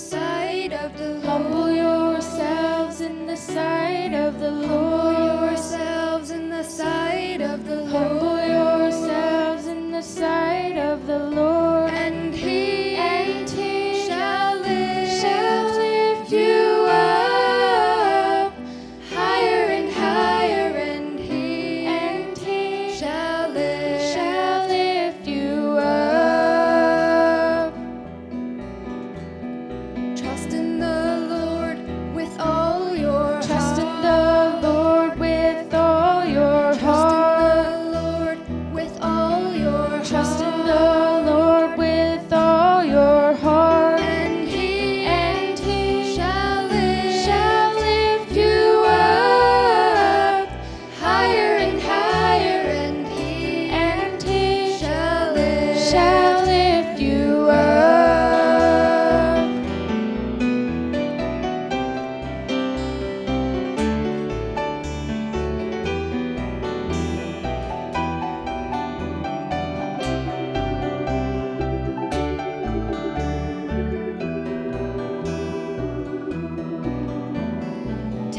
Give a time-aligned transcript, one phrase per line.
[0.00, 1.24] sight of the Lord.
[1.24, 4.59] Humble yourselves in the sight of the Lord.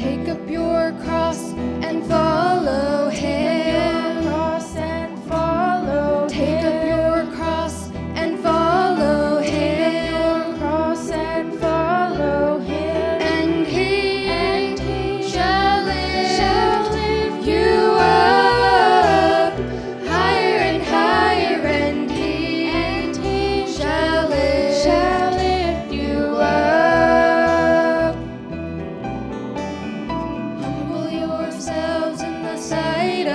[0.02, 1.54] Take up your cross
[1.86, 3.51] and follow him.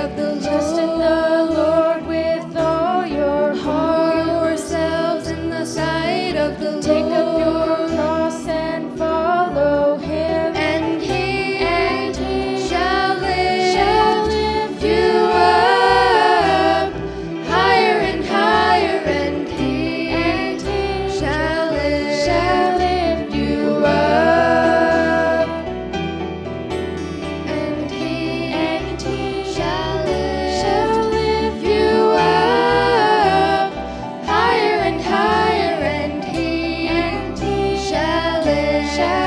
[0.06, 1.25] of the Lord.
[38.96, 39.25] share.